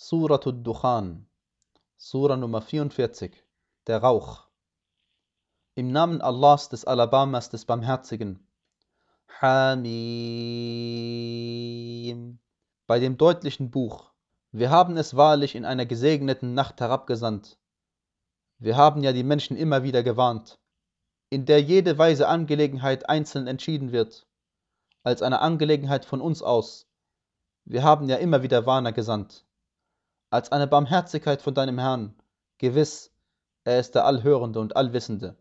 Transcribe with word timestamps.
Suratul 0.00 0.62
Dukhan, 0.62 1.26
Sura 1.96 2.36
Nummer 2.36 2.62
44, 2.62 3.32
der 3.88 3.98
Rauch. 3.98 4.46
Im 5.74 5.90
Namen 5.90 6.20
Allahs 6.20 6.68
des 6.68 6.84
Alabamas 6.84 7.50
des 7.50 7.64
Barmherzigen. 7.64 8.38
Hamim. 9.40 9.58
Bei 12.86 13.00
dem 13.00 13.18
deutlichen 13.18 13.72
Buch. 13.72 14.12
Wir 14.52 14.70
haben 14.70 14.96
es 14.96 15.16
wahrlich 15.16 15.56
in 15.56 15.64
einer 15.64 15.84
gesegneten 15.84 16.54
Nacht 16.54 16.80
herabgesandt. 16.80 17.58
Wir 18.58 18.76
haben 18.76 19.02
ja 19.02 19.12
die 19.12 19.24
Menschen 19.24 19.56
immer 19.56 19.82
wieder 19.82 20.04
gewarnt, 20.04 20.60
in 21.28 21.44
der 21.44 21.60
jede 21.60 21.98
weise 21.98 22.28
Angelegenheit 22.28 23.08
einzeln 23.08 23.48
entschieden 23.48 23.90
wird, 23.90 24.28
als 25.02 25.22
eine 25.22 25.40
Angelegenheit 25.40 26.04
von 26.04 26.20
uns 26.20 26.40
aus. 26.40 26.86
Wir 27.64 27.82
haben 27.82 28.08
ja 28.08 28.14
immer 28.14 28.44
wieder 28.44 28.64
Warner 28.64 28.92
gesandt 28.92 29.44
als 30.30 30.52
eine 30.52 30.66
Barmherzigkeit 30.66 31.42
von 31.42 31.54
deinem 31.54 31.78
Herrn. 31.78 32.14
Gewiss, 32.58 33.12
er 33.64 33.78
ist 33.78 33.94
der 33.94 34.04
Allhörende 34.04 34.60
und 34.60 34.76
Allwissende. 34.76 35.36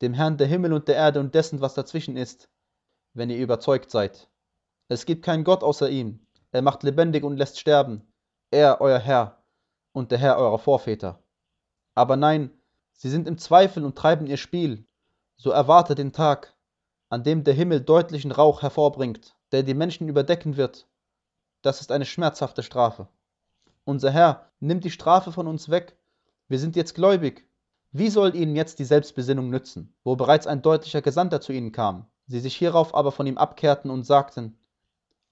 Dem 0.00 0.14
Herrn 0.14 0.36
der 0.36 0.46
Himmel 0.46 0.72
und 0.72 0.88
der 0.88 0.96
Erde 0.96 1.20
und 1.20 1.34
dessen, 1.34 1.60
was 1.60 1.74
dazwischen 1.74 2.16
ist, 2.16 2.48
wenn 3.14 3.30
ihr 3.30 3.38
überzeugt 3.38 3.90
seid. 3.90 4.28
Es 4.88 5.06
gibt 5.06 5.24
keinen 5.24 5.44
Gott 5.44 5.62
außer 5.62 5.88
ihm. 5.88 6.26
Er 6.50 6.62
macht 6.62 6.82
lebendig 6.82 7.24
und 7.24 7.36
lässt 7.36 7.58
sterben. 7.58 8.12
Er, 8.50 8.80
euer 8.80 8.98
Herr 8.98 9.42
und 9.92 10.10
der 10.10 10.18
Herr 10.18 10.36
eurer 10.36 10.58
Vorväter. 10.58 11.22
Aber 11.94 12.16
nein, 12.16 12.50
sie 12.92 13.10
sind 13.10 13.28
im 13.28 13.38
Zweifel 13.38 13.84
und 13.84 13.96
treiben 13.96 14.26
ihr 14.26 14.36
Spiel. 14.36 14.86
So 15.36 15.50
erwarte 15.50 15.94
den 15.94 16.12
Tag, 16.12 16.54
an 17.08 17.24
dem 17.24 17.44
der 17.44 17.54
Himmel 17.54 17.80
deutlichen 17.80 18.32
Rauch 18.32 18.62
hervorbringt, 18.62 19.36
der 19.50 19.62
die 19.62 19.74
Menschen 19.74 20.08
überdecken 20.08 20.56
wird. 20.56 20.88
Das 21.62 21.80
ist 21.80 21.92
eine 21.92 22.06
schmerzhafte 22.06 22.62
Strafe. 22.62 23.08
Unser 23.84 24.12
Herr, 24.12 24.48
nimm 24.60 24.80
die 24.80 24.90
Strafe 24.90 25.32
von 25.32 25.48
uns 25.48 25.68
weg. 25.68 25.96
Wir 26.48 26.60
sind 26.60 26.76
jetzt 26.76 26.94
gläubig. 26.94 27.46
Wie 27.90 28.10
soll 28.10 28.36
ihnen 28.36 28.54
jetzt 28.54 28.78
die 28.78 28.84
Selbstbesinnung 28.84 29.50
nützen, 29.50 29.92
wo 30.04 30.14
bereits 30.14 30.46
ein 30.46 30.62
deutlicher 30.62 31.02
Gesandter 31.02 31.40
zu 31.40 31.52
ihnen 31.52 31.72
kam, 31.72 32.06
sie 32.26 32.38
sich 32.38 32.54
hierauf 32.56 32.94
aber 32.94 33.10
von 33.10 33.26
ihm 33.26 33.38
abkehrten 33.38 33.90
und 33.90 34.04
sagten, 34.04 34.56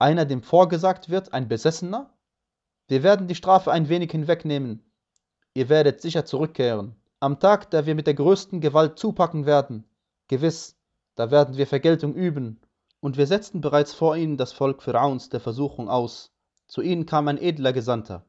einer 0.01 0.25
dem 0.25 0.43
vorgesagt 0.43 1.11
wird, 1.11 1.33
ein 1.33 1.47
Besessener? 1.47 2.13
Wir 2.89 3.05
werden 3.05 3.29
die 3.29 3.37
Strafe 3.37 3.71
ein 3.71 3.89
wenig 3.89 4.11
hinwegnehmen. 4.11 4.83
Ihr 5.55 5.69
werdet 5.69 6.01
sicher 6.01 6.25
zurückkehren. 6.25 6.97
Am 7.21 7.39
Tag, 7.39 7.71
da 7.71 7.87
wir 7.87 7.95
mit 7.95 8.09
der 8.09 8.15
größten 8.15 8.61
Gewalt 8.61 8.99
zupacken 8.99 9.47
werden, 9.47 9.85
gewiss, 10.27 10.77
da 11.15 11.31
werden 11.31 11.57
wir 11.57 11.67
Vergeltung 11.69 12.15
üben. 12.15 12.61
Und 12.99 13.17
wir 13.17 13.27
setzten 13.27 13.61
bereits 13.61 13.95
vor 13.95 14.17
ihnen 14.17 14.37
das 14.37 14.53
Volk 14.53 14.83
Pharaons 14.83 15.29
der 15.29 15.41
Versuchung 15.41 15.89
aus. 15.89 16.33
Zu 16.67 16.83
ihnen 16.83 17.07
kam 17.07 17.29
ein 17.29 17.39
edler 17.39 17.73
Gesandter. 17.73 18.25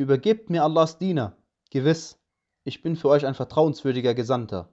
Übergebt 0.00 0.48
mir 0.48 0.64
Allahs 0.64 0.96
Diener, 0.96 1.36
gewiss, 1.68 2.18
ich 2.64 2.80
bin 2.80 2.96
für 2.96 3.10
euch 3.10 3.26
ein 3.26 3.34
vertrauenswürdiger 3.34 4.14
Gesandter. 4.14 4.72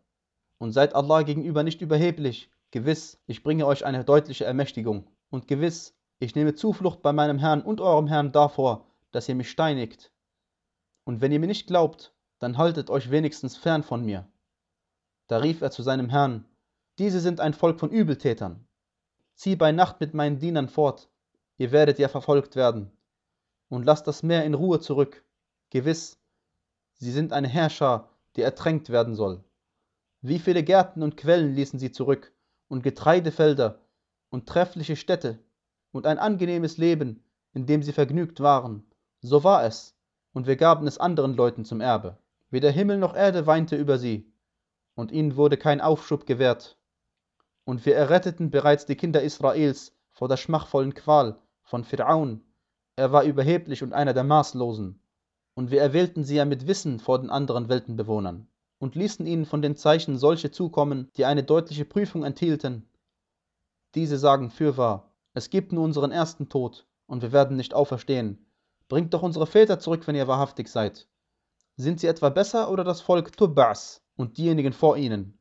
Und 0.58 0.72
seid 0.72 0.96
Allah 0.96 1.24
gegenüber 1.24 1.64
nicht 1.64 1.82
überheblich, 1.82 2.50
gewiss, 2.72 3.20
ich 3.28 3.44
bringe 3.44 3.66
euch 3.68 3.86
eine 3.86 4.06
deutliche 4.06 4.46
Ermächtigung. 4.46 5.10
Und 5.30 5.50
gewiss, 5.50 5.94
ich 6.20 6.34
nehme 6.34 6.56
Zuflucht 6.56 7.02
bei 7.02 7.12
meinem 7.12 7.40
Herrn 7.40 7.62
und 7.62 7.82
eurem 7.82 8.08
Herrn 8.08 8.32
davor, 8.32 8.86
dass 9.12 9.28
ihr 9.28 9.36
mich 9.36 9.52
steinigt. 9.52 10.14
Und 11.04 11.20
wenn 11.20 11.34
ihr 11.34 11.42
mir 11.42 11.48
nicht 11.48 11.68
glaubt, 11.68 12.14
dann 12.40 12.58
haltet 12.58 12.90
euch 12.90 13.12
wenigstens 13.12 13.58
fern 13.58 13.84
von 13.84 14.06
mir. 14.06 14.32
Da 15.28 15.40
rief 15.40 15.62
er 15.62 15.72
zu 15.72 15.84
seinem 15.84 16.08
Herrn, 16.08 16.46
diese 17.00 17.20
sind 17.20 17.42
ein 17.42 17.54
Volk 17.54 17.82
von 17.82 17.92
Übeltätern. 17.92 18.66
Zieh 19.36 19.58
bei 19.58 19.74
Nacht 19.74 20.00
mit 20.00 20.14
meinen 20.14 20.40
Dienern 20.40 20.70
fort, 20.70 21.10
ihr 21.58 21.74
werdet 21.74 22.00
ja 22.00 22.08
verfolgt 22.08 22.56
werden 22.56 22.97
und 23.70 23.86
lasst 23.86 24.08
das 24.08 24.24
Meer 24.24 24.46
in 24.46 24.54
Ruhe 24.54 24.80
zurück. 24.80 25.24
Gewiss, 25.70 26.18
sie 26.94 27.12
sind 27.12 27.34
eine 27.34 27.48
Herrscher, 27.48 28.10
die 28.36 28.42
ertränkt 28.42 28.90
werden 28.90 29.16
soll. 29.16 29.44
Wie 30.22 30.40
viele 30.40 30.64
Gärten 30.64 31.04
und 31.04 31.18
Quellen 31.18 31.54
ließen 31.56 31.80
sie 31.80 31.92
zurück, 31.92 32.32
und 32.70 32.84
Getreidefelder 32.84 33.80
und 34.30 34.48
treffliche 34.48 34.96
Städte 34.96 35.40
und 35.92 36.06
ein 36.06 36.20
angenehmes 36.20 36.78
Leben, 36.78 37.24
in 37.54 37.66
dem 37.66 37.82
sie 37.82 37.94
vergnügt 37.94 38.40
waren. 38.40 38.84
So 39.22 39.44
war 39.44 39.64
es, 39.64 39.96
und 40.34 40.48
wir 40.48 40.58
gaben 40.58 40.86
es 40.86 40.98
anderen 40.98 41.36
Leuten 41.36 41.66
zum 41.66 41.82
Erbe. 41.82 42.18
Weder 42.50 42.72
Himmel 42.72 42.98
noch 42.98 43.16
Erde 43.16 43.48
weinte 43.48 43.76
über 43.76 43.98
sie, 43.98 44.32
und 44.96 45.12
ihnen 45.12 45.36
wurde 45.36 45.58
kein 45.58 45.82
Aufschub 45.82 46.26
gewährt. 46.26 46.78
Und 47.64 47.86
wir 47.86 47.96
erretteten 47.96 48.52
bereits 48.52 48.86
die 48.86 48.96
Kinder 48.96 49.22
Israels 49.22 49.94
vor 50.12 50.28
der 50.28 50.38
schmachvollen 50.38 50.94
Qual 50.94 51.38
von 51.64 51.84
Pharaon 51.84 52.42
er 52.98 53.12
war 53.12 53.24
überheblich 53.24 53.84
und 53.84 53.94
einer 53.94 54.14
der 54.14 54.24
Maßlosen. 54.24 55.00
Und 55.54 55.72
wir 55.72 55.82
erwählten 55.82 56.24
sie 56.24 56.36
ja 56.36 56.46
mit 56.46 56.68
Wissen 56.68 57.00
vor 57.00 57.20
den 57.20 57.30
anderen 57.30 57.70
Weltenbewohnern 57.70 58.48
und 58.80 58.96
ließen 58.96 59.26
ihnen 59.26 59.46
von 59.46 59.62
den 59.62 59.76
Zeichen 59.76 60.18
solche 60.18 60.52
zukommen, 60.52 61.10
die 61.16 61.26
eine 61.26 61.44
deutliche 61.44 61.86
Prüfung 61.86 62.24
enthielten. 62.24 62.90
Diese 63.94 64.18
sagen 64.18 64.50
fürwahr, 64.50 65.14
es 65.34 65.52
gibt 65.52 65.72
nur 65.72 65.84
unseren 65.84 66.12
ersten 66.12 66.50
Tod, 66.50 66.88
und 67.06 67.22
wir 67.22 67.32
werden 67.32 67.56
nicht 67.56 67.76
auferstehen. 67.76 68.48
Bringt 68.90 69.14
doch 69.14 69.22
unsere 69.22 69.48
Väter 69.48 69.80
zurück, 69.80 70.08
wenn 70.08 70.16
ihr 70.16 70.28
wahrhaftig 70.28 70.68
seid. 70.68 71.08
Sind 71.76 72.00
sie 72.00 72.08
etwa 72.08 72.30
besser 72.30 72.72
oder 72.72 72.84
das 72.84 73.02
Volk 73.02 73.38
Tubbas 73.38 74.02
und 74.16 74.38
diejenigen 74.40 74.74
vor 74.74 74.98
ihnen? 74.98 75.38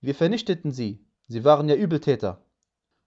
Wir 0.00 0.14
vernichteten 0.14 0.70
sie, 0.70 1.04
sie 1.26 1.42
waren 1.44 1.68
ja 1.68 1.74
Übeltäter. 1.74 2.44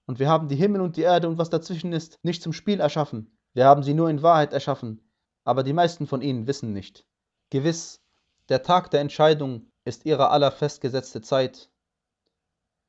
Und 0.07 0.19
wir 0.19 0.27
haben 0.27 0.49
die 0.49 0.57
Himmel 0.57 0.81
und 0.81 0.97
die 0.97 1.03
Erde 1.03 1.29
und 1.29 1.37
was 1.37 1.49
dazwischen 1.49 1.93
ist, 1.93 2.19
nicht 2.23 2.41
zum 2.43 2.51
Spiel 2.51 2.81
erschaffen, 2.81 3.31
wir 3.53 3.66
haben 3.66 3.84
sie 3.84 3.94
nur 3.94 4.09
in 4.09 4.22
Wahrheit 4.22 4.53
erschaffen, 4.53 5.01
aber 5.44 5.63
die 5.63 5.73
meisten 5.73 6.07
von 6.07 6.22
ihnen 6.22 6.47
wissen 6.47 6.72
nicht. 6.72 7.06
Gewiss, 7.50 8.01
der 8.47 8.63
Tag 8.63 8.91
der 8.91 9.01
Entscheidung 9.01 9.69
ist 9.84 10.06
ihrer 10.06 10.31
aller 10.31 10.51
festgesetzte 10.51 11.22
Zeit. 11.22 11.69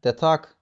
Der 0.05 0.17
Tag, 0.17 0.57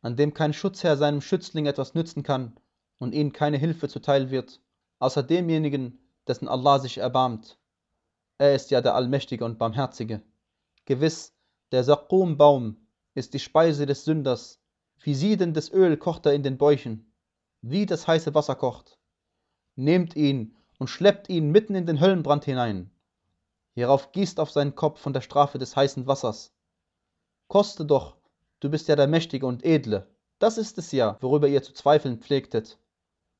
an 0.00 0.16
dem 0.16 0.32
kein 0.32 0.54
Schutzherr 0.54 0.96
seinem 0.96 1.20
Schützling 1.20 1.66
etwas 1.66 1.94
nützen 1.94 2.22
kann 2.22 2.58
und 2.98 3.14
ihnen 3.14 3.32
keine 3.34 3.58
Hilfe 3.58 3.88
zuteil 3.88 4.30
wird, 4.30 4.60
außer 4.98 5.22
demjenigen, 5.22 5.98
dessen 6.26 6.48
Allah 6.48 6.78
sich 6.78 6.98
erbarmt. 6.98 7.58
Er 8.38 8.54
ist 8.54 8.70
ja 8.70 8.80
der 8.80 8.94
Allmächtige 8.94 9.44
und 9.44 9.58
Barmherzige. 9.58 10.22
Gewiss, 10.86 11.34
der 11.70 11.84
Saqum-Baum 11.84 12.76
ist 13.14 13.34
die 13.34 13.38
Speise 13.38 13.84
des 13.84 14.06
Sünders, 14.06 14.58
wie 15.02 15.14
siedendes 15.14 15.70
Öl 15.70 15.98
kocht 15.98 16.24
er 16.24 16.32
in 16.32 16.42
den 16.42 16.56
Bäuchen, 16.56 17.12
wie 17.60 17.84
das 17.84 18.06
heiße 18.06 18.34
Wasser 18.34 18.54
kocht 18.54 18.98
nehmt 19.76 20.16
ihn 20.16 20.54
und 20.78 20.88
schleppt 20.88 21.28
ihn 21.28 21.50
mitten 21.50 21.74
in 21.74 21.86
den 21.86 22.00
Höllenbrand 22.00 22.44
hinein. 22.44 22.90
Hierauf 23.74 24.12
gießt 24.12 24.38
auf 24.38 24.50
seinen 24.50 24.74
Kopf 24.74 25.00
von 25.00 25.12
der 25.12 25.20
Strafe 25.20 25.58
des 25.58 25.74
heißen 25.74 26.06
Wassers. 26.06 26.52
Koste 27.48 27.84
doch, 27.84 28.16
du 28.60 28.70
bist 28.70 28.88
ja 28.88 28.96
der 28.96 29.06
Mächtige 29.06 29.46
und 29.46 29.64
Edle. 29.64 30.06
Das 30.38 30.58
ist 30.58 30.78
es 30.78 30.92
ja, 30.92 31.16
worüber 31.20 31.48
ihr 31.48 31.62
zu 31.62 31.72
zweifeln 31.72 32.18
pflegtet. 32.18 32.78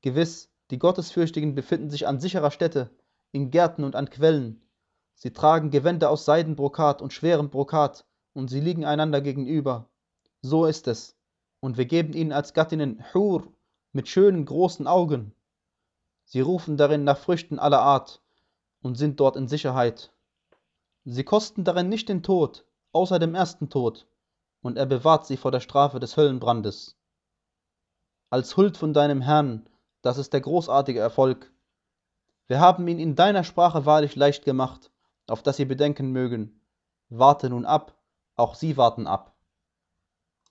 Gewiss, 0.01 0.49
die 0.71 0.79
Gottesfürchtigen 0.79 1.55
befinden 1.55 1.89
sich 1.89 2.07
an 2.07 2.19
sicherer 2.19 2.51
Stätte, 2.51 2.89
in 3.31 3.51
Gärten 3.51 3.83
und 3.83 3.95
an 3.95 4.09
Quellen. 4.09 4.61
Sie 5.13 5.31
tragen 5.31 5.69
Gewänder 5.69 6.09
aus 6.09 6.25
Seidenbrokat 6.25 7.01
und 7.01 7.13
schwerem 7.13 7.49
Brokat, 7.49 8.05
und 8.33 8.49
sie 8.49 8.59
liegen 8.59 8.85
einander 8.85 9.21
gegenüber. 9.21 9.89
So 10.41 10.65
ist 10.65 10.87
es. 10.87 11.15
Und 11.59 11.77
wir 11.77 11.85
geben 11.85 12.13
ihnen 12.13 12.31
als 12.31 12.53
Gattinnen 12.53 13.03
Hur 13.13 13.47
mit 13.93 14.07
schönen 14.09 14.45
großen 14.45 14.87
Augen. 14.87 15.34
Sie 16.25 16.41
rufen 16.41 16.75
darin 16.75 17.03
nach 17.03 17.17
Früchten 17.17 17.59
aller 17.59 17.81
Art 17.81 18.21
und 18.81 18.95
sind 18.95 19.19
dort 19.19 19.35
in 19.35 19.47
Sicherheit. 19.47 20.11
Sie 21.05 21.23
kosten 21.23 21.63
darin 21.63 21.87
nicht 21.87 22.09
den 22.09 22.23
Tod, 22.23 22.65
außer 22.91 23.19
dem 23.19 23.35
ersten 23.35 23.69
Tod, 23.69 24.07
und 24.61 24.77
er 24.77 24.87
bewahrt 24.87 25.27
sie 25.27 25.37
vor 25.37 25.51
der 25.51 25.59
Strafe 25.59 25.99
des 25.99 26.17
Höllenbrandes. 26.17 26.97
Als 28.31 28.57
Huld 28.57 28.75
von 28.75 28.93
deinem 28.93 29.21
Herrn, 29.21 29.69
das 30.01 30.17
ist 30.17 30.33
der 30.33 30.41
großartige 30.41 30.99
Erfolg. 30.99 31.51
Wir 32.47 32.59
haben 32.59 32.87
ihn 32.87 32.99
in 32.99 33.15
deiner 33.15 33.43
Sprache 33.43 33.85
wahrlich 33.85 34.15
leicht 34.15 34.45
gemacht, 34.45 34.91
auf 35.27 35.43
dass 35.43 35.57
sie 35.57 35.65
bedenken 35.65 36.11
mögen. 36.11 36.59
Warte 37.09 37.49
nun 37.49 37.65
ab, 37.65 37.95
auch 38.35 38.55
sie 38.55 38.77
warten 38.77 39.05
ab. 39.05 39.34